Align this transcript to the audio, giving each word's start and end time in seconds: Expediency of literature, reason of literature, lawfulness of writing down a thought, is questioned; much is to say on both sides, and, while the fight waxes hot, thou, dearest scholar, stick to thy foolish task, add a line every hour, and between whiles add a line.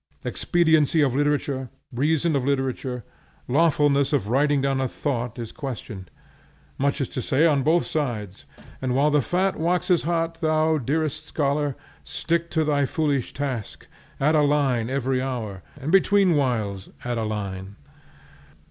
Expediency 0.25 1.01
of 1.03 1.15
literature, 1.15 1.69
reason 1.93 2.35
of 2.35 2.43
literature, 2.43 3.03
lawfulness 3.47 4.11
of 4.13 4.29
writing 4.29 4.59
down 4.59 4.81
a 4.81 4.87
thought, 4.87 5.37
is 5.37 5.51
questioned; 5.51 6.09
much 6.79 6.99
is 7.01 7.07
to 7.09 7.21
say 7.21 7.45
on 7.45 7.61
both 7.61 7.85
sides, 7.85 8.45
and, 8.81 8.95
while 8.95 9.11
the 9.11 9.21
fight 9.21 9.59
waxes 9.59 10.01
hot, 10.01 10.41
thou, 10.41 10.79
dearest 10.79 11.23
scholar, 11.27 11.75
stick 12.03 12.49
to 12.49 12.63
thy 12.63 12.83
foolish 12.83 13.31
task, 13.31 13.85
add 14.19 14.33
a 14.33 14.41
line 14.41 14.89
every 14.89 15.21
hour, 15.21 15.61
and 15.79 15.91
between 15.91 16.35
whiles 16.35 16.89
add 17.05 17.19
a 17.19 17.23
line. 17.23 17.75